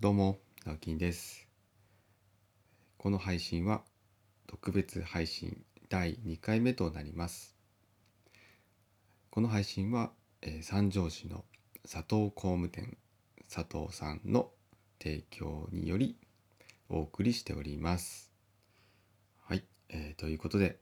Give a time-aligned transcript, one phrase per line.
[0.00, 1.48] どうも、直樹です。
[2.98, 3.82] この配信は
[4.46, 7.56] 特別配信第2回目となります。
[9.30, 11.44] この配信は、えー三条市の
[11.82, 12.96] 佐藤工務店
[13.52, 14.52] 佐藤さんの
[15.02, 16.16] 提供により
[16.88, 18.30] お送りしております。
[19.48, 20.78] はい、えーということで、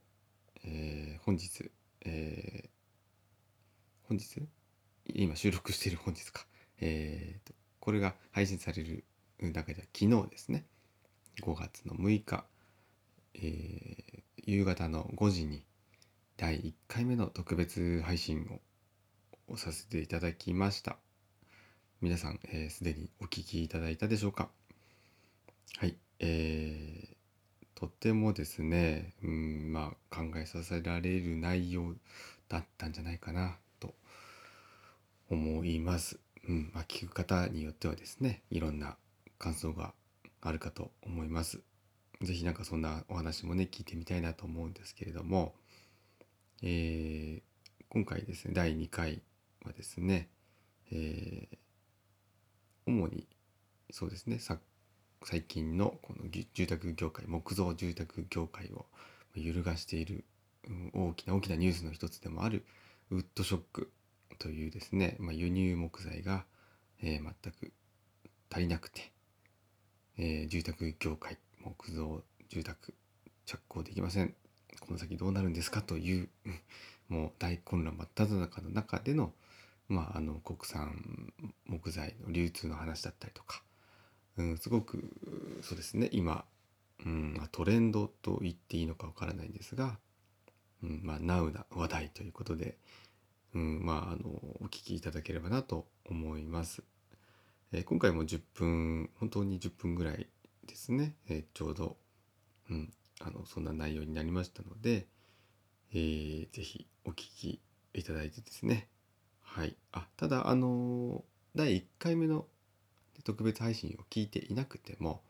[0.63, 1.71] えー本日、
[2.05, 2.69] えー
[4.09, 4.47] 本日？
[5.07, 6.45] 今収録している本日か。
[6.83, 7.53] えー
[7.87, 9.05] これが配信される
[9.41, 10.65] 中では昨日ですね。
[11.43, 12.45] 5月の6日、
[13.35, 15.65] えー夕方の5時に
[16.37, 18.49] 第1回目の特別配信
[19.49, 20.99] ををさせていただきました。
[22.01, 24.51] 皆さんすで、えー既にお聞きいただいたでしょうか？
[25.79, 27.17] はいえー
[27.75, 31.95] とてもですねうんまあ考えさせられる内容
[32.49, 33.95] だったんじゃないかなと
[35.29, 36.19] 思います。
[36.49, 38.97] うんまあ、聞く方によってはですねいろんな
[39.39, 39.95] 感想が
[40.41, 41.61] あるかと思います。
[42.23, 45.55] ぜひなんかそんなお話もね聞いてみたいなと思うんですけれども、
[46.63, 47.43] えー
[47.89, 49.23] 今回ですね第2回
[49.65, 50.29] はですね、
[50.91, 51.57] えー
[52.87, 53.27] 主に
[53.91, 54.39] そうですね
[55.25, 58.87] 最近のこの住宅業界木造住宅業界を
[59.35, 60.25] 揺るがしている、
[60.95, 62.65] 大きな大きなニュースの一つでもある
[63.11, 63.91] ウッドショック
[64.39, 66.45] というですね、まあ、輸入木材が、
[67.03, 67.73] えー全く
[68.51, 69.13] 足りなくて、
[70.19, 72.95] えー住宅業界木造住宅
[73.45, 74.35] 着工できません。
[74.81, 76.29] この先どうなるんですかという
[77.09, 79.33] もう大混乱真っ只中の中での,、
[79.89, 81.33] まあ、あの国産
[81.67, 83.63] 木材の流通の話だったりとか、
[84.37, 85.11] うん、すごく
[85.63, 86.09] そうですね。
[86.13, 86.45] 今、
[87.05, 89.99] うん、トレンドと言っていいのかわからないんですが、
[90.83, 92.79] うんまあ、ナウな話題ということで、
[93.55, 94.29] うん、まああの
[94.61, 96.83] お聞きいただければなと思います。
[97.73, 100.29] えー今回も10分本当に10分ぐらい
[100.67, 101.97] ですね、えーちょうど、
[102.71, 105.07] うん、あのそんな内容になりましたので、
[105.93, 107.61] えーぜひお聞き
[107.95, 108.89] いただいてですね。
[109.43, 109.77] はい。
[109.93, 111.25] あただあの
[111.55, 112.47] 第1回目の
[113.25, 115.23] 特別配信を聞いていなくても、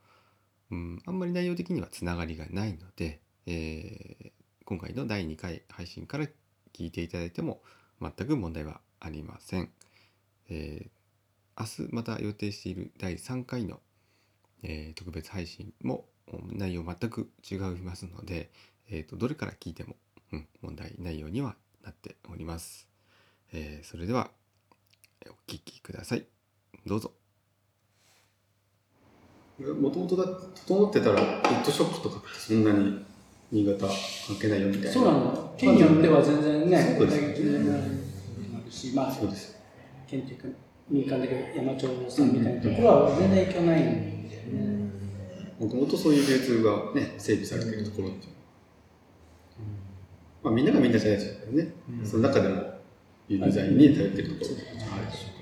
[0.70, 4.30] うん、あんまり内容的にはつながりがないので、えー
[4.64, 6.26] 今回の第2回配信から
[6.72, 7.62] 聞いていただいても
[8.00, 9.70] 全く問題はありません。
[10.48, 10.95] えー
[11.58, 13.80] 明日また予定している第3回の、
[14.62, 18.50] えー特別配信もうん内容全く違いますので、
[18.90, 19.96] えーとどれから聞いても、
[20.32, 22.88] うん、問題ないようにはなっております。
[23.52, 24.30] えーそれでは
[25.24, 26.26] えーお聞きください。
[26.84, 27.12] どうぞ。
[29.58, 30.24] もともとだ
[30.66, 33.02] 整ってたら、ウッドショックとかそんなに
[33.50, 34.90] 新潟関係ないよみたいな。
[34.92, 35.54] そうなの。
[35.56, 37.34] 県によっては全然ね、そうですね
[39.24, 39.56] うです。
[40.06, 40.48] 県っていうか、
[40.88, 44.90] 民間的山町さんみたいなところは全然影響ないんでね。
[45.58, 48.32] もともとそういう流通がね、整備されているところっていう
[50.42, 51.72] まあみんながみんなじゃないですけどね。
[52.04, 52.76] その中でも
[53.28, 53.54] に頼っ
[54.12, 54.56] ているところ。
[54.56, 55.36] はい。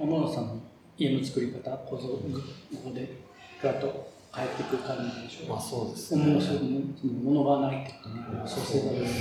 [0.00, 0.58] 天野さんの
[0.98, 2.18] 家の作り方、構造、
[2.94, 3.08] で
[3.60, 5.64] フラッと変えていく感じでしょうまあか。
[5.64, 6.60] そうですもうそね。
[6.60, 9.12] のその物がないっていうかね、そうせざるを得ない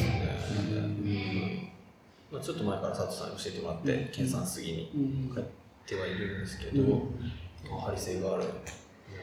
[2.32, 5.48] まあちょっと前から佐藤さんに教えてもらって、計算杉にうん変え
[5.86, 8.44] てはいるんですけど、がある。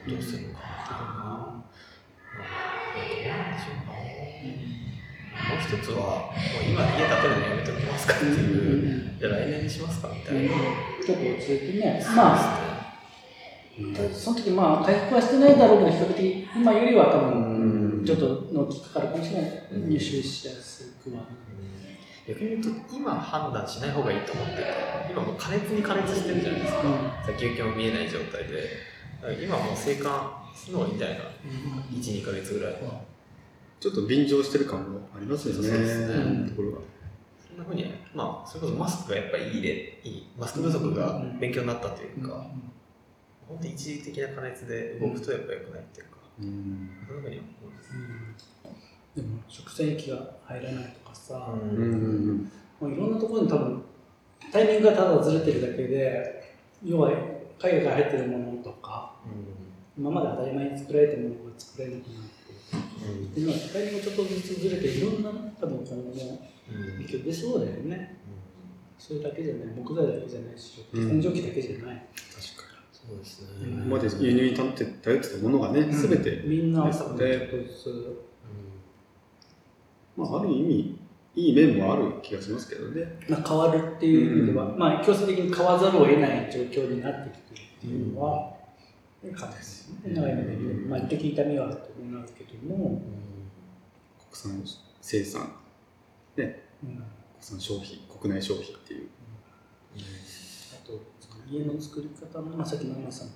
[0.06, 1.65] どうするのかなっていうのが、まあ、
[2.94, 4.69] どうなんでしょうかね。
[5.48, 10.48] もう一つは、もう今家建てるのやめておきますかっていう、じゃあ来年にしますかみたいな。
[10.48, 12.67] ちょっと落ち着いてね、まあ、
[14.12, 19.50] その時まあ回復はしてないだろうけど、比較的今よりは多分、ちょっとのきかかるかもしれない。
[19.72, 21.22] うん入手しやすくは。
[22.27, 24.62] 逆に言うと、今判断しない方がいいと思ってて、
[25.11, 26.83] 今もう加熱に加熱してるじゃないですか。
[27.25, 31.31] 先行きも見えない状態で、今もう生還するのがいいんじゃないかな。
[31.91, 33.00] 1、2ヶ月ぐらいは。
[33.81, 35.69] ちょっと便乗してる感もありますよね。
[35.69, 36.78] そうですねところが。
[37.48, 42.45] そんなふうに、まあ、それこそマスクがやっぱりいい例、いい、マスク不足が勉強になったというか、
[43.48, 46.91] 本当に一時的な加熱で動くとやっぱ良くないっていうか、うん。
[47.06, 47.33] そに思うん。
[47.33, 47.39] で
[47.83, 47.91] す。
[49.16, 51.71] でも、食洗機が入らないとかさ、うん。
[51.71, 53.83] うんもういろんなところに多分、
[54.53, 56.54] タイミングがただずれてるだけで、
[56.84, 57.10] 要は
[57.59, 59.16] 海外から入ってるものとか、
[59.98, 65.30] 今まで当たり前に作られてるものが作れなくなって、で今タイミングがちょっとずつずれて、いろんな
[65.60, 67.06] 多分今後もうん。
[67.06, 68.18] 影響出そうだよね。
[68.98, 71.09] それだけじゃない、木材だけじゃないし、うん。
[71.09, 72.06] 洗浄機だけじゃない。
[72.15, 72.58] 確か
[73.09, 73.43] そうです。
[73.63, 78.25] 今まで輸入に頼って頼ってたものがね、すべて、みんな多分ちょっねとずつ、
[80.15, 80.99] まあある意味、
[81.34, 83.19] いい面もある気がしますけどね。
[83.28, 84.78] まあ、変わるっていう意味では、うん。
[84.78, 88.57] まあ、強制的に変わざるを得ない状況になってきてるっていうのは、
[89.22, 89.33] ね。
[90.15, 93.01] 長い目で見るまあ、一時痛みはあると思いますけども、
[94.31, 94.65] 国産
[95.01, 95.53] 生産、
[96.37, 97.05] ね、うん、国
[97.41, 99.09] 産消費、国内消費っていう。
[101.50, 103.28] 家の作り方の、まあ、さっきの山さん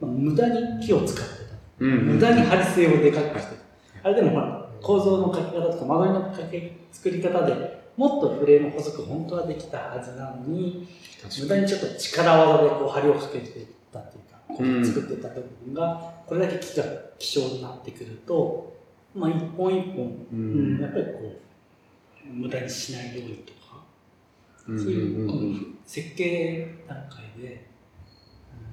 [0.00, 1.52] まあ、無駄に木を使ってた。
[1.78, 3.56] うん無駄に張り性をでかくして。
[4.02, 4.08] た。
[4.08, 10.88] あれでもほら、構造の書き方とか間取りの書き作り方でもっとフレーム細く本当はできたはずなのに、
[11.40, 16.84] 無駄にちょっと力技でこう張りをかけてたっていうか、こう作ってた部分が、これだけ木が
[17.18, 18.74] 希少になってくると、
[19.14, 21.10] まあ一本一本、ううんんやっぱりこ
[22.26, 23.61] う、無駄にしないようにとか、うん
[24.78, 27.68] そういう、うんうんうん設計段階で、
[28.52, 28.72] うん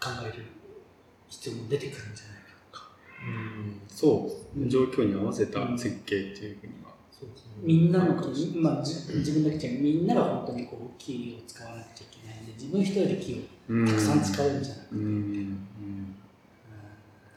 [0.00, 0.44] 考える
[1.28, 2.34] 必要も出てくるんじゃない
[2.70, 2.90] か
[3.88, 6.90] そう、状況に合わせた設計っていうふうには。
[7.10, 7.28] そう
[7.62, 15.00] みんなの木、まあ、じ自分だけじゃなくみんなが本当にこう木を使わなくちゃいけないんで自分一人で木をたくさん使うんじゃなくて、うん。
[15.00, 15.08] うん。
[15.08, 16.16] うん。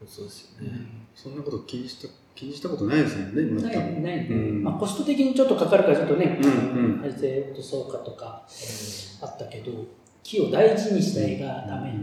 [0.06, 0.78] そうですうよね。
[0.78, 1.06] ん。
[1.14, 4.62] そんなこと気にした、気にしたことないですもんね、今ないない、うん。
[4.64, 7.02] まあ、コスト的にちょっとかかるからちょっとね、うんうん。
[7.02, 8.42] 落とそうかとか
[9.22, 9.70] あったけど
[10.22, 12.02] 木を大事にしたいがために、うん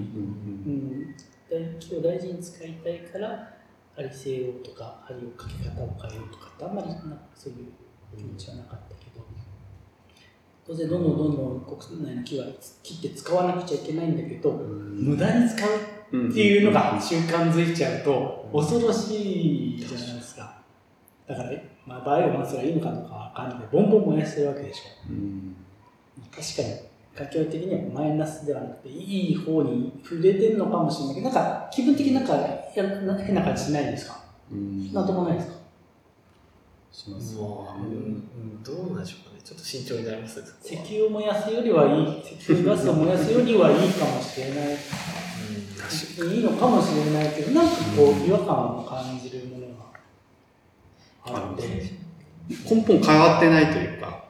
[0.65, 1.15] うん、
[1.49, 3.53] で木を大事に使いたいから
[3.95, 7.67] 針性をとか針をかけ方を変えようとかってあんまりなんかそういう
[8.17, 9.25] 気持ちはなかったけど
[10.69, 12.45] 当然どんどんどんどん国内の木は
[12.83, 15.03] 切って使わなくちゃいけないんだけどうん。
[15.03, 15.69] 無駄に使う
[16.11, 20.61] うんっていうのが習慣づいちゃうと恐ろしいじゃないですか。
[21.27, 21.51] だから、
[21.87, 23.59] まあ、バイオマスがいいのかとかわかんない。
[23.59, 24.81] けどボンボン燃やしてるわけでしょ。
[25.09, 25.55] うん。
[26.31, 32.37] 確かに環境的にはマイナスではなくていい方に触れてるのかもしれないけどなんか気分的になんか
[32.73, 34.19] 変な感じしないですか？
[34.51, 34.93] うん。
[34.93, 35.53] なんともないですか？
[36.91, 37.35] します。
[37.37, 39.28] まあ、うん、どうなんでしょう。
[39.43, 42.23] ちょっと慎重になります石油を燃やすよりはいい。
[42.39, 44.67] 石油ガスを燃やすよりはいいかもしれない。
[44.67, 44.77] うん、
[45.75, 49.89] 確かいいのかもしれないけどなんかこう違和感を感じるものが
[51.25, 51.63] あって、
[52.69, 54.25] 根本変わってないというか、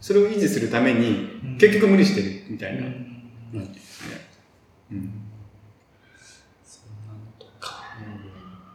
[0.00, 2.82] それを維持するために、結局無理してるみたいな。
[2.82, 3.22] うん。
[3.52, 4.26] なんですね。
[4.92, 5.10] うん。
[6.64, 7.84] そんなのとか。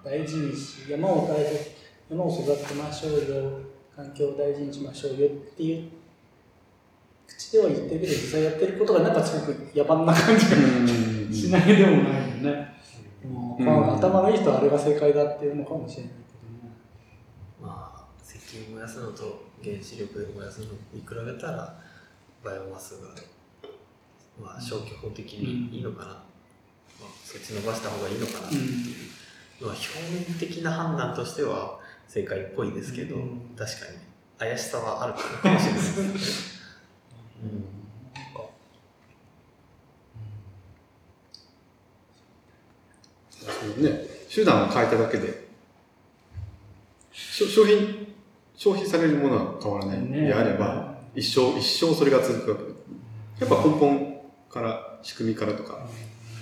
[0.04, 1.72] 大事にし山を大切
[2.10, 3.71] 山を育てましょうよ
[4.02, 5.92] 環境を大事にしましょうよっていう
[7.28, 10.52] 口では言ってるけど実際やってることがなんかすごく野蛮な感じが
[11.32, 12.76] しないでもないよね、
[13.24, 13.66] もううん。
[13.66, 16.12] まあ頭のいい人はあれが正解だっていうのかもしれない
[17.62, 21.80] まあ、石油燃やすのと原子力で燃やすのに比べたら、
[22.44, 23.10] バイオマスが、
[24.42, 26.08] まあ、消去法的にいいのかな。
[26.08, 26.16] ま
[27.04, 29.62] あ、そっち伸ばした方がいいのかなっていう。
[29.62, 31.81] のは、表面的な判断としては
[32.14, 33.56] 正解っぽいですけど、うん。
[33.58, 33.98] 確かに。
[34.38, 35.20] 怪しさはあるか
[35.50, 36.10] もしれないですね。
[43.80, 43.84] うん。
[43.84, 45.48] ね、手段を変えただけで、
[47.14, 48.14] 商品、
[48.58, 50.00] 消費されるものは変わらない。
[50.00, 52.64] のであれば、一生、一生それが続くわけ。
[53.46, 55.88] やっぱ根本から、仕組みからとか、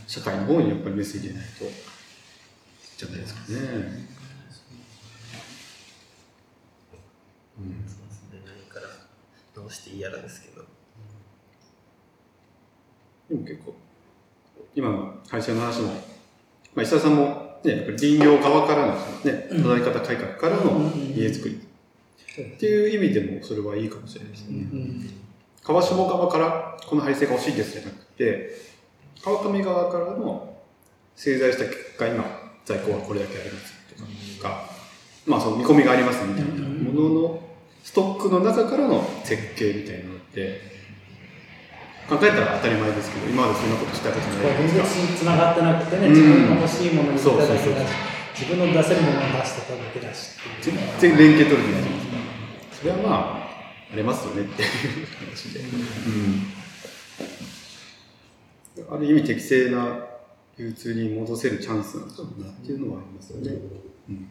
[0.08, 1.66] 社会の方にやっぱりメス入れないと、
[2.98, 4.19] じゃないですかね。
[7.60, 7.86] うん。
[7.88, 8.42] そうですね。
[8.46, 8.88] 何から
[9.56, 10.64] 直していいやらですけど。
[13.30, 13.76] でも結構、
[14.76, 16.02] 今の会社の話も、ま
[16.78, 19.64] あ、石田さんも、ね、やっぱり林業側からの、ね、うん。
[19.64, 21.70] 働き方改革からの家づくり。
[22.42, 24.58] っていう意味でもそれはいいかもしれないですね。
[24.72, 25.10] うん。
[25.62, 28.50] 川下側からこの配線が欲しいですじゃなくて、
[29.22, 30.58] 川上側からの
[31.16, 32.24] 製材した結果、今、
[32.66, 33.74] 在庫はこれだけあります
[34.38, 34.70] とか、
[35.26, 37.49] まあその見込みがありますみたいなものの
[37.90, 40.62] ストックの中からの設計みたいなのって、
[42.08, 44.84] 考えたら当たり前ですけど、今までそんなことしたことないですか。
[44.84, 47.66] 別につながってなくてね、うん自分の欲しいものにそうだけだし、
[48.38, 52.06] 自分の出せるものを出してただけだし全然連携取れてないじゃないで
[52.76, 52.80] すか。
[52.80, 53.42] それはまあ、
[53.92, 54.68] ありますよねっていう
[55.26, 55.62] 話で。
[55.62, 55.64] う
[58.86, 58.94] ん。
[58.94, 60.06] ある意味適正な
[60.60, 63.52] 流通に戻せるチャンスなのかなっていうのはありますよね。
[64.10, 64.30] うん。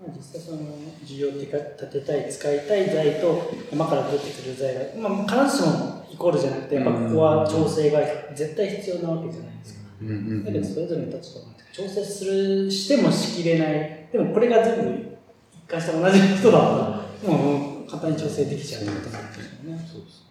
[0.00, 0.58] まあ、実際その
[1.04, 8.00] 需要を立てたい使いたい材と山から出てくる材が、まあ、必ずしもイコールじゃなくてやっぱここは調整が
[8.32, 9.80] 絶対必要なわけじゃないですか。
[10.00, 15.18] うんうんだけどそれぞれの立場が調整するしてもしきれないでもこれが全部
[15.52, 16.58] 一貫して同じ人だ
[17.20, 19.88] ともう簡単に調整できちゃうってことなんですよね。
[19.90, 20.28] そうですね。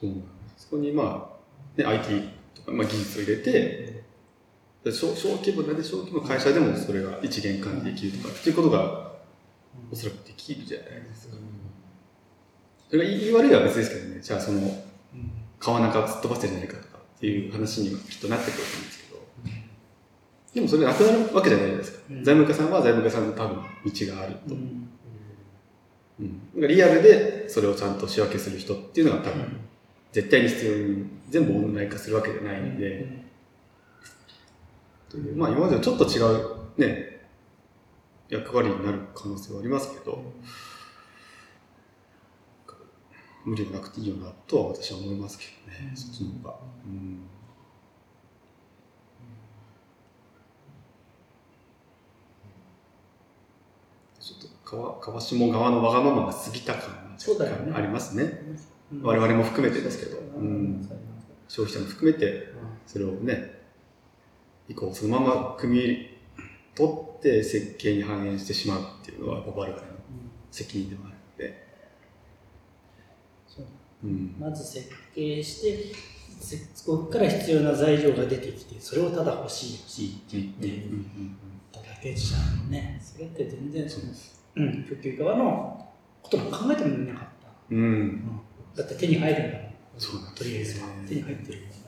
[0.00, 0.22] そうなん
[0.56, 1.30] そこにま
[1.76, 3.91] あ、ね、IT とか、まあ、技術を入れて、で
[4.90, 9.12] 小小規模なで小規模の会社でもそれが一元管理できるとかっていうことが
[9.90, 11.36] おそらくできるじゃないですか。
[12.90, 14.60] それが言い悪いは別ですけどね、じゃあその
[15.60, 19.22] 川中突っ飛ばしてじゃないかとかっていう話にはきっとなってくると思うんですけど、
[20.54, 21.98] でもそれなくなるわけじゃないですか。
[22.10, 22.24] うん。
[22.24, 23.66] 財務課さんは財務課さんの多分道
[24.14, 24.54] があると。
[24.54, 24.88] うん。
[26.20, 29.60] うん、リアルでそれをちゃんと仕分けする人っていうのが多分
[30.12, 33.24] 絶対に必要に全部オンライン化するわけじゃないんで、
[35.12, 37.20] というまあ今までとちょっと違うね
[38.30, 40.24] 役割になる可能性はありますけど、
[43.44, 45.96] 無理がなくていいよなとは私は思いますけどね、うん。
[45.96, 46.54] そっちの方が。
[46.86, 47.20] うん。
[54.18, 57.18] ちょっと川川下側のわがままが過ぎた感
[57.68, 58.40] がありますね。
[58.90, 59.02] うん。
[59.02, 60.16] 我々も含めてですけど。
[60.38, 60.88] うんうん。
[61.48, 62.50] 消費者も含めて
[62.86, 63.61] それをね、
[64.68, 66.12] 以降そのまま組み
[66.74, 69.88] 取って設計に反映してしまうっていうのはやっぱ我々の
[70.50, 71.68] 責任でもあるので、
[73.46, 73.66] そう。
[74.04, 74.34] うん。
[74.38, 75.94] まず設計して
[76.40, 81.36] せそこから必要な材料が出てきてそれをただ欲しい欲しいって言ってうんうん
[81.72, 83.00] ただけじゃんね。
[83.02, 84.42] それって全然そうです。
[84.56, 85.88] うん、供給側の
[86.22, 88.40] ことも考えてもみなかった、うん、うん、
[88.76, 89.72] だって手に入るんだもん。
[89.98, 90.88] そうとりあえずは。
[91.08, 91.80] 手に入ってるんだか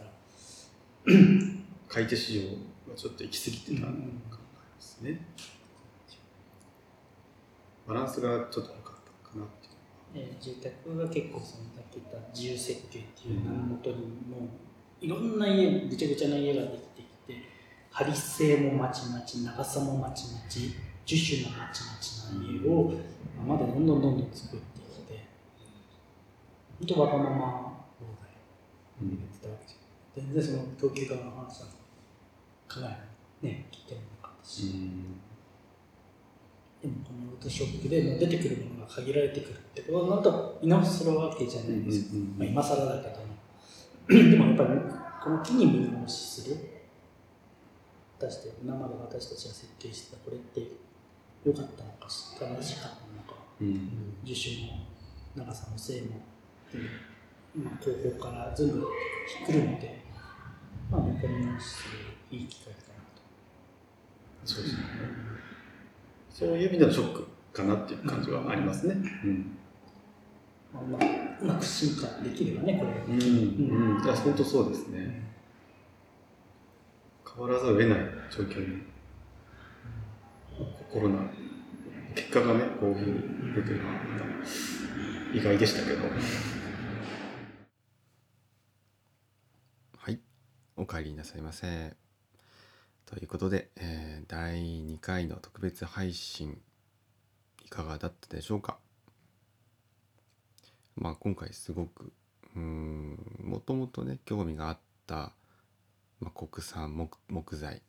[1.07, 1.54] ら
[1.95, 2.49] 買い手市場
[2.91, 4.03] がちょっと行き過ぎてたのかも
[4.81, 5.27] しれないですね。
[7.87, 10.27] バランスがちょっと悪かったかなっていう。
[10.27, 14.39] えー住宅が結構そのさっき言った自由設計っていう名のもとにも
[15.03, 17.43] ういろんな家ぐちゃぐちゃな家ができてきて
[17.93, 20.75] 張り性もまちまち長さもまちまち
[21.07, 22.93] 樹種もまちまちな家を
[23.47, 25.25] まだどんどんどんどん作ってきて
[26.81, 27.47] 本当わがまま
[28.01, 28.31] 放題
[29.03, 31.84] うん言ってたわけじゃん全然その供給側の話は
[32.75, 32.81] 考
[33.43, 34.73] えね聞いてもなかったし、
[36.83, 42.11] でもこのウッドショックで出てくるものが限られてくるってことになると見直しするわけじゃないです。
[42.11, 44.31] か、まあ、今更だけども。
[44.31, 44.69] でもやっぱり
[45.23, 46.57] この木に見直しする。
[48.19, 50.61] 私たち今まで私たちが設計してたこれって
[51.45, 53.43] 良かったのか正しかったのか。
[53.61, 54.17] うん。
[54.25, 54.87] 樹種も
[55.35, 56.21] 長さも性も、
[57.57, 58.87] まあ、後方から全部
[59.27, 60.03] ひっくるめて、
[60.91, 63.23] まあ、もう一回見直しするいい機会かなと。
[64.45, 64.83] そうですね。
[66.31, 68.95] そういう意味でのショックかなっていう感じはありますね。
[69.25, 69.57] うん。
[70.73, 71.05] まあ、うまく
[71.43, 73.15] うまく進化できればね、これ。
[73.15, 73.23] うん。
[73.23, 74.05] うん。
[74.05, 75.23] いや、本当そうですね。
[77.25, 77.99] 変わらざるを得ない
[78.31, 78.83] 状況に。
[80.93, 81.19] コロナ、
[82.15, 83.95] 結果がね、こういうふうに出てるのは、
[85.33, 86.03] 意外でしたけど。
[89.97, 90.21] はい、
[90.77, 92.04] お帰りなさいませ。
[93.07, 96.59] ということで、えー第2回の特別配信
[97.65, 98.79] いかがだったでしょうか？
[100.97, 102.13] まあ今回すごく
[102.57, 105.33] うんもともとね興味があった、
[106.21, 107.83] まあ、国産木木材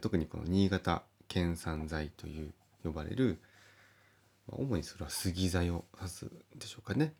[0.00, 3.38] 特にこの新潟県産材という呼ばれる、
[4.48, 7.12] まあ主にそれは杉材を指すでしょうかね。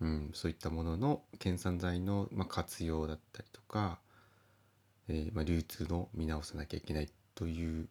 [0.00, 3.98] うん、そういったものの県産材の、まあ、活用だったりとか、
[5.12, 7.88] えーまあ、流通の見直さなきゃいけないという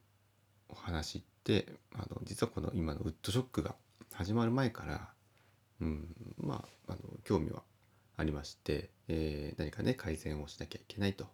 [0.70, 3.76] お話ってあの実はこの今のウッドショックが
[4.14, 5.10] 始まる前から、
[5.82, 6.08] うん、
[6.38, 7.62] まああの興味は
[8.16, 11.26] ありまして、えー何かね改善をしなきゃいけないと。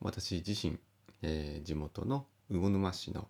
[0.00, 0.76] 私自身、
[1.22, 3.28] えー地元の魚沼市の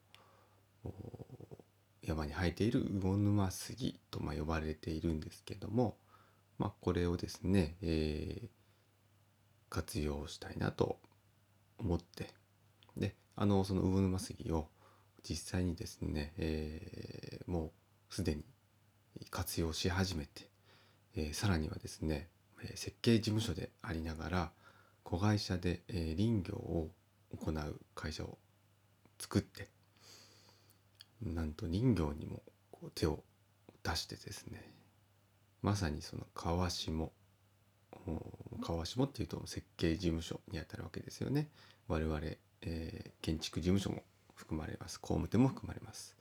[2.03, 5.97] 山に生えている魚沼杉とまあ呼ばれているんですけども、
[6.59, 8.49] まあ、これをですね、えー
[9.73, 10.99] 活用したいなと
[11.83, 12.29] 思って。
[12.97, 14.69] であのその魚沼杉を
[15.23, 17.73] 実際にですね、えーも
[18.11, 18.45] うすでに
[19.31, 20.49] 活用し始めて、
[21.17, 22.29] えーさらにはですね
[22.75, 24.53] 設計事務所でありながら
[25.03, 26.91] 子会社で、え林業を
[27.37, 28.39] 行う会社を
[29.19, 29.69] 作って
[31.23, 32.43] なんと林業にも
[32.95, 33.23] 手を
[33.83, 34.73] 出してですね
[35.63, 37.11] まさにその川下
[38.61, 41.49] 川下っていうと設計事務所にあたるわけですよね。
[41.89, 42.21] 我々、
[42.63, 44.03] えー建築事務所も
[44.35, 45.01] 含まれます。
[45.01, 46.17] 工務店も含まれます。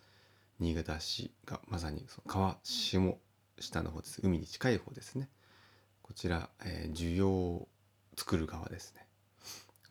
[0.60, 3.18] 新潟市がまさにその川下
[3.60, 4.22] 下の方です。
[4.24, 5.30] 海に近い方ですね。
[6.04, 7.68] こちら、えー需要を
[8.18, 9.06] 作る側ですね。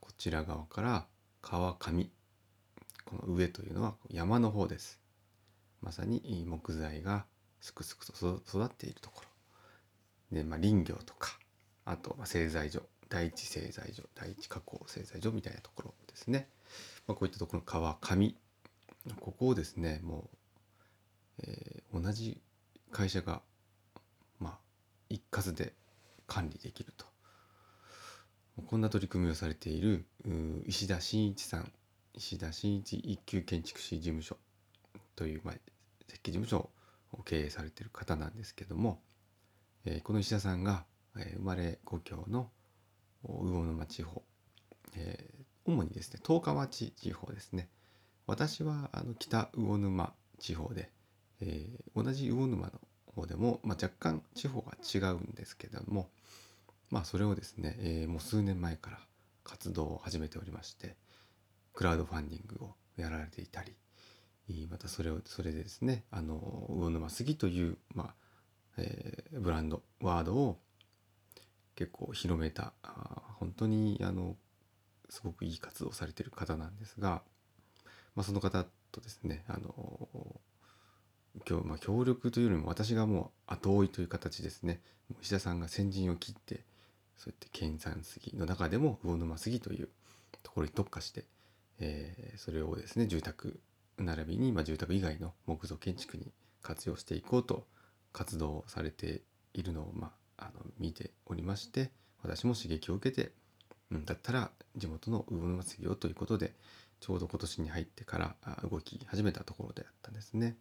[0.01, 1.07] こちら側から
[1.43, 2.11] 川上
[3.05, 5.01] この上というのは山の方です。
[5.83, 7.25] まさに木材が
[7.61, 9.23] すくすくと育っているとこ
[10.31, 10.37] ろ。
[10.37, 11.39] で、まあ、林業とか
[11.85, 12.83] あと製材所。
[13.11, 16.49] 第一製材所第一加工製材所みたいなところですね、
[17.07, 18.35] まあ、こういったところの川上
[19.19, 20.31] ここをですねも
[21.41, 22.41] う、えー同じ
[22.93, 23.43] 会社が
[24.39, 24.59] まあ
[25.09, 25.75] 一括で
[26.29, 27.05] 管理できると。
[28.67, 30.05] こんな取り組みをされている
[30.67, 31.73] 石田真一さん。
[32.15, 34.37] 石田真一一級建築士事務所
[35.17, 35.55] という、まあ、
[36.09, 36.71] 設計事務所
[37.13, 39.01] を経営されている方なんですけども、
[39.85, 40.85] えーこの石田さんが、
[41.17, 42.51] えー生まれ故郷の
[43.25, 44.23] 魚沼地方、
[44.97, 47.69] えー主にですね十日町地方ですね。
[48.27, 50.91] 私はあの北魚沼地方で、
[51.41, 52.73] えー同じ魚沼の
[53.15, 56.09] 方でも、まあ、若干地方が違うんですけども
[56.91, 58.99] まあそれをですね、えーもう数年前から
[59.45, 60.97] 活動を始めておりまして
[61.75, 63.77] クラウドファンディングをやられていたり
[64.71, 68.15] またそれをそれでですねあの魚沼杉という、まあ
[68.79, 70.59] えーブランドワードを
[71.81, 72.75] 結構広めた
[73.39, 74.37] 本当にあの
[75.09, 77.23] すごくいい活動をされてる方なんですが、
[78.15, 79.75] まあ、その方とですねあの
[81.49, 84.83] 今日、まあ、協力というよりも私がもう後追いという形ですね。
[85.23, 86.65] 石田さんが先陣を切って
[87.17, 89.89] そうやって県産杉の中でも魚沼杉という
[90.43, 91.25] ところに特化して、
[91.79, 93.59] えーそれをですね住宅
[93.97, 97.67] 並びに、まあ、住宅以外の木造建築に活用していこうと
[98.13, 99.23] 活動されて
[99.55, 101.91] いるのを、まあ、あの見ておりまして
[102.23, 103.33] 私も刺激を受けて、
[103.91, 106.55] うん、だったら地元の魚沼杉をということで
[107.01, 108.35] ちょうど今年に入ってから
[108.69, 110.57] 動き始めたところであったんですね。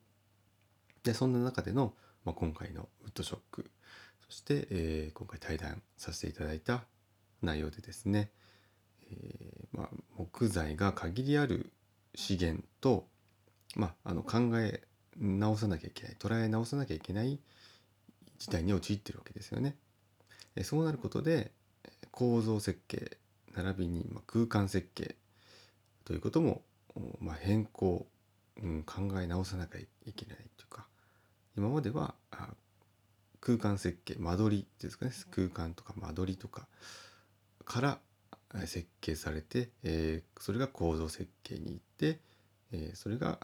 [1.04, 1.94] でそんな中での、
[2.26, 3.70] まあ、今回のウッドショック
[4.26, 6.84] そして、えー今回対談させていただいた
[7.42, 8.32] 内容でですね、
[9.12, 11.72] えーまあ、木材が限りある
[12.16, 13.08] 資源と、
[13.76, 14.82] まあ、あの考え
[15.18, 17.40] 直さなきゃいけない捉え直さなきゃいけない
[18.40, 19.76] 事態に陥ってるわけですよね。
[20.64, 21.52] そうなることで
[22.12, 23.18] 構造設計
[23.56, 25.16] 並びに空間設計
[26.06, 26.64] ということも、
[27.40, 28.08] 変更、
[28.86, 30.88] 考え直さなきゃいけないというか
[31.58, 32.16] 今までは
[33.40, 36.68] 空間設計間取りですかね空間とか間取りとか
[37.64, 38.00] から
[38.66, 39.70] 設計されて、
[40.40, 42.20] それが構造設計に行って、
[42.96, 43.38] それが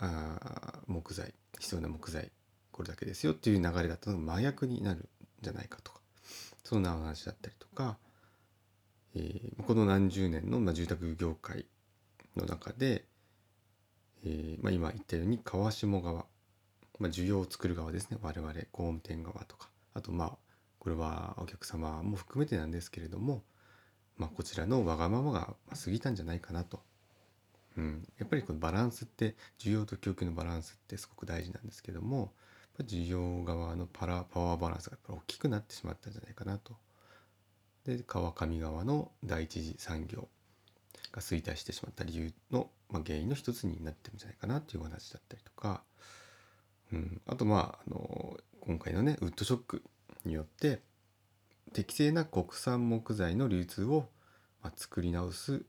[0.88, 2.31] 木材必要な木材
[2.75, 5.07] これだけですよっていう流れだったのが真逆になるん
[5.41, 6.01] じゃないかとか。
[6.65, 7.97] そんなお話だったりとか、
[9.15, 11.65] えーこの何十年の、まあ、住宅業界
[12.35, 13.05] の中で、
[14.25, 16.25] えーまあ、今言ったように川下側、
[16.99, 18.17] まあ、需要を作る側ですね。
[18.21, 19.69] 我々工務店側とか。
[19.93, 20.38] あとまあ
[20.77, 23.43] これはお客様も含めてなんですけれども、
[24.17, 26.81] まあ、こちらのわがままが過ぎたんじゃないかなと。
[27.77, 32.33] うん、やっぱりこのバランスって需要と供給のバランスってすごく大事なんですけども
[32.77, 36.73] やっぱ需要側のパラパワーバランスがやっぱ大きくなってしまったんじゃないかなと。
[37.85, 40.27] で川上側の第一次産業
[41.11, 45.83] が衰退してしまった理由の、まあ、原因の一つになってるんじゃないかなっていうお話だったりとか、
[46.91, 49.83] うん、あとまああの今回のねウッドショック
[50.25, 50.81] によって
[51.73, 54.07] 適正な国産木材の流通を、
[54.63, 55.63] まあ、作り直す、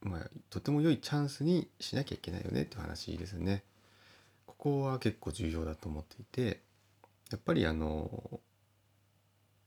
[0.00, 3.64] まあ、とても良いチャンスにしなきゃいけないよねっていう話ですね。
[4.48, 6.62] ここは結構重要だと思っていて
[7.30, 8.40] やっぱりあの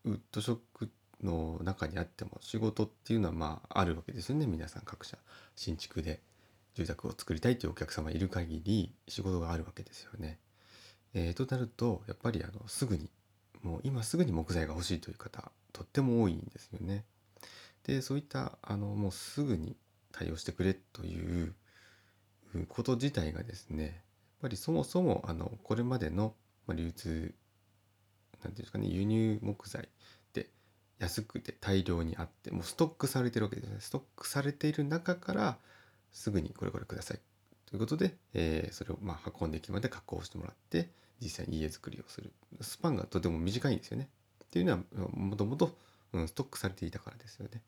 [0.03, 0.89] ウッドショック
[1.21, 5.17] の中にあっても仕事っていうのはまああるわけですよね皆さん各社
[5.55, 6.19] 新築で
[6.73, 10.39] 住宅を作りたいというお客様いる限り仕事があるわけですよね。
[11.13, 13.09] えーとなるとやっぱりあのすぐに
[13.61, 17.05] もう今すぐに木材が欲しいという方とっても多いんですよね。
[17.83, 19.75] でそういったあのもうすぐに
[20.11, 21.53] 対応してくれという
[22.67, 24.01] こと自体がですね
[24.41, 26.33] ぱりそもそもあのこれまでの
[26.67, 27.33] 流通
[28.43, 29.87] なんていうんですかね輸入木材っ
[30.33, 30.49] て
[30.99, 33.75] 安くて大量にあってもうストックされてるわけですね。
[33.79, 35.57] ストックされている中から
[36.11, 37.19] すぐにこれこれください。
[37.65, 40.89] ということで、えーそれをまあ運んできてまで加工してもらって
[41.21, 42.33] 実際に家づくりをする。
[42.61, 44.09] スパンがとても短いんですよね。
[44.43, 44.79] っていうのは
[45.13, 45.77] もともと
[46.13, 47.61] ストックされていたからですよね。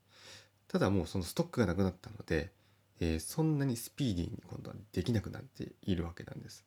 [0.68, 2.52] ただもうそのストックがなくなったので、
[3.00, 6.66] えーそんなにスピーディーに今度はできなくなっているわけなんです。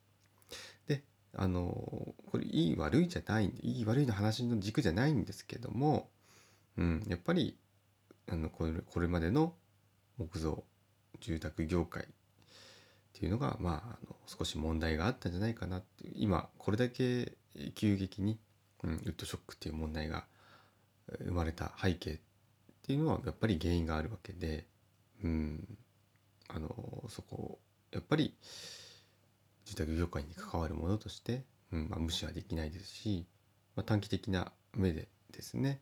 [0.86, 1.02] で
[1.34, 6.10] あのこれいい悪いじゃないいい悪いの話の軸じゃないんですけども、
[6.76, 7.58] うん、やっぱり
[8.28, 9.54] あのこれこれまでの
[10.18, 10.64] 木造
[11.20, 12.06] 住宅業界っ
[13.12, 17.32] ていうのがまああの少し問題があったんじゃないかなって今これだけ
[17.74, 18.38] 急激に、
[18.82, 20.26] うん、ウッドショックっていう問題が
[21.24, 22.18] 生まれた背景っ
[22.82, 24.66] ていうのはやっぱり原因があるわけで、
[25.22, 25.78] うん、
[26.48, 27.58] あのそこ
[27.92, 28.34] やっぱり
[29.64, 33.26] 住宅業界に関わるものとして、うんまあ、無視はできないですし、
[33.74, 35.80] まあ、短期的な目でですね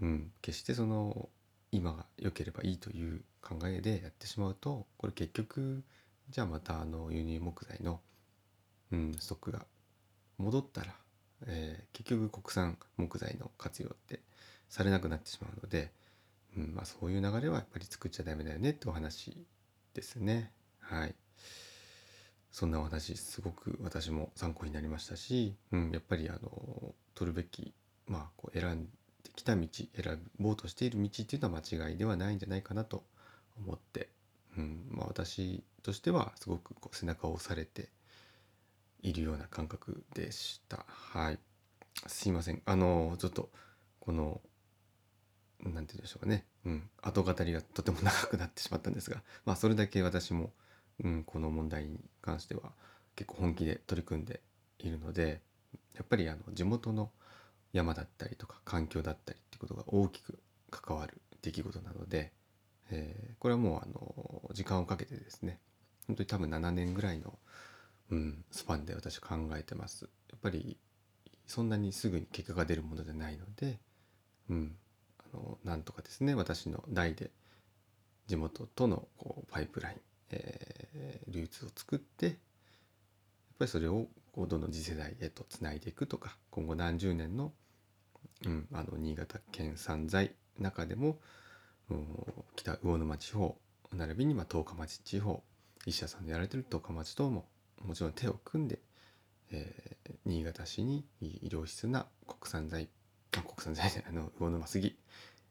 [0.00, 1.28] うん、決してその
[1.72, 5.82] 今が良ければいいという考えでやってしまうとこれ結局
[6.30, 8.00] じゃあまたあの輸入木材の、
[8.92, 9.64] うん、ストックが
[10.38, 10.94] 戻ったら、
[11.46, 14.20] えー結局国産木材の活用って
[14.68, 15.90] されなくなってしまうので、
[16.56, 19.46] うんまあ、そういう流れはやっぱり作っちゃダメだよねってお話
[19.96, 20.52] ですね。
[20.78, 21.14] はい。
[22.50, 27.74] そんなお話すごく私も参考になりましたし、うん、やっぱりあの取るべき、
[28.06, 28.90] まあ、こう選んで
[29.34, 33.04] きた道選ぼうとしている道っていうのは間違いではないんじゃないかなと
[33.58, 34.10] 思って、
[34.58, 37.88] うんまあ、私としてはすごくこう背中を押されて
[39.02, 40.84] いるような感覚でした。
[40.86, 41.38] はい。
[42.06, 42.60] すいません。
[42.66, 43.50] あのちょっと
[44.00, 44.42] この
[45.62, 50.52] なんて言うんでしょうかね、うん、後語りがとても長くなってしまったんですが、まあ、それだけ私も、
[51.02, 52.72] うん、この問題に関しては
[53.14, 54.40] 結構本気で取り組んで
[54.78, 55.40] いるので
[55.94, 57.10] やっぱりあの地元の
[57.72, 60.38] 山だったりとか環境だったりってことが大きく
[60.70, 62.32] 関わる出来事なので、
[62.90, 65.60] えーこれはもうあの時間をかけてですね
[66.06, 67.38] 本当に多分7年ぐらいの、
[68.10, 70.08] うん、スパンで私考えてます。
[70.30, 70.76] やっぱり
[71.46, 73.78] そんなにすぐに結果が出るものじゃないので、
[74.50, 74.76] うん、
[75.36, 77.30] のなんとかですね私の代で
[78.26, 82.34] 地元とのこうパイプライン、えー流通を作ってやっ
[83.58, 87.52] ぱりそれをこうどんどん次世代へとつないでいくとか今後何十年の,、
[88.44, 91.18] うん、あの新潟県産材中でも、
[91.90, 92.06] うん
[92.54, 93.56] 北魚沼地方
[93.92, 95.42] 並びにまあ十日町地方
[95.84, 97.46] 医者さんのやられてる十日町とも
[97.84, 98.78] もちろん手を組んで、
[99.50, 102.88] えー新潟市に医療質な国産材
[103.38, 104.96] あ国産材じゃないあの魚沼杉、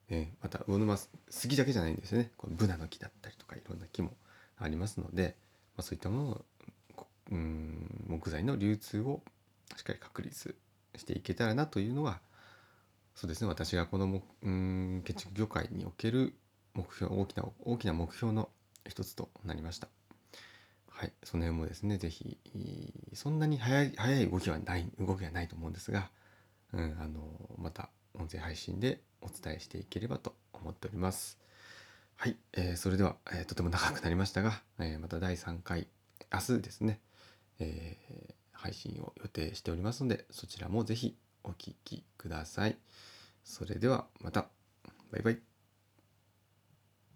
[0.10, 0.98] えーまた魚沼
[1.30, 2.32] 杉だけじゃないんですよね。
[2.38, 4.12] このブナの木だったりとかいろんな木も
[4.58, 5.36] ありますので、
[5.76, 6.46] まあ、そういったものを
[7.32, 9.22] うん木材の流通を
[9.76, 10.56] しっかり確立
[10.96, 12.20] していけたらなというのは
[13.16, 13.48] そうですね。
[13.48, 16.36] 私がこのもうん建築業界における
[16.74, 18.50] 目標大きな大きな目標の
[18.88, 19.88] 一つとなりました。
[20.90, 22.38] はい、その辺もですね是非
[23.14, 26.10] そんなに早い早い動きはない動きはないと思うんですが、
[26.76, 27.22] うん、あの
[27.58, 31.40] また音声配信でお伝えしていければと思っております。
[32.18, 35.88] はい、えーそれでは、えーとても長くなりましたが、えーまた第3回
[36.32, 37.00] 明日ですね、
[37.60, 42.78] えー配信を予定しておりますのでそちらもぜひお聴きください。
[43.44, 44.48] それではまた
[45.12, 45.55] バイバイ。